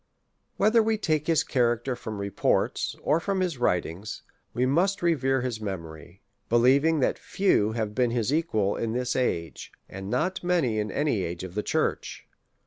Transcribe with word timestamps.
Whether 0.57 0.81
we 0.81 0.97
take 0.97 1.27
his 1.27 1.43
character 1.43 1.95
from 1.95 2.17
reports, 2.19 2.95
or 3.03 3.19
from 3.19 3.39
his 3.39 3.59
writings, 3.59 4.23
we 4.51 4.65
must 4.65 5.03
revere 5.03 5.41
his 5.41 5.61
memory; 5.61 6.23
believ 6.49 6.83
ing 6.83 7.01
that 7.01 7.19
few 7.19 7.73
have 7.73 7.93
been 7.93 8.09
his 8.09 8.33
equals 8.33 8.79
in 8.81 8.93
this 8.93 9.15
age, 9.15 9.71
and 9.87 10.09
not 10.09 10.43
many 10.43 10.79
in 10.79 10.89
any 10.91 11.21
age 11.23 11.43
of 11.43 11.53
the 11.53 11.61
church. 11.61 12.25